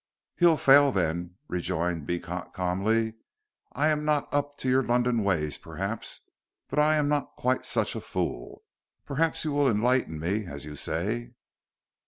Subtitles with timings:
[0.35, 3.13] "He'll fail then," rejoined Beecot, calmly.
[3.73, 6.21] "I am not up to your London ways, perhaps,
[6.69, 8.63] but I am not quite such a fool.
[9.05, 11.33] Perhaps you will enlighten me as you say."